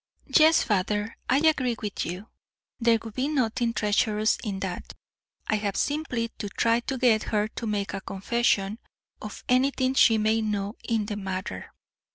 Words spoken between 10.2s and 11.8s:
know in the matter.